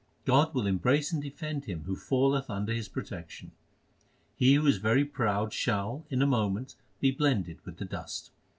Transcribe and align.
God 0.25 0.55
will 0.55 0.65
embrace 0.65 1.11
and 1.13 1.21
defend 1.21 1.65
him 1.65 1.83
Who 1.83 1.95
falleth 1.95 2.49
under 2.49 2.73
His 2.73 2.87
protection. 2.89 3.51
He 4.35 4.55
who 4.55 4.65
is 4.65 4.77
very 4.77 5.05
proud 5.05 5.53
Shall 5.53 6.07
in 6.09 6.23
a 6.23 6.25
moment 6.25 6.73
be 6.99 7.11
blended 7.11 7.63
with 7.65 7.77
the 7.77 7.85
dust. 7.85 8.31